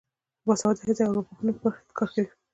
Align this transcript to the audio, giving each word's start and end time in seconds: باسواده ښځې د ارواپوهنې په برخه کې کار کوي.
باسواده 0.47 0.79
ښځې 0.85 0.93
د 0.97 1.01
ارواپوهنې 1.09 1.51
په 1.55 1.59
برخه 1.63 1.81
کې 1.87 1.93
کار 1.99 2.09
کوي. 2.15 2.27